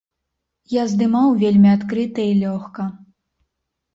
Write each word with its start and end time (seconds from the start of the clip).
Я 0.81 0.85
здымаў 0.93 1.27
вельмі 1.43 1.69
адкрыта 1.77 2.25
і 2.31 2.39
лёгка. 2.43 2.87